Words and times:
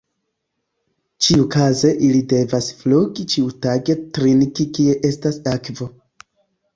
Ĉiukaze 1.25 1.91
ili 2.07 2.21
devas 2.31 2.69
flugi 2.79 3.25
ĉiutage 3.33 3.97
trinki 4.19 4.65
kie 4.79 4.97
estas 5.11 5.39
akvo. 5.53 5.89